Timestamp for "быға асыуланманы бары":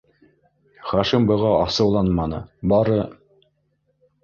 1.33-2.99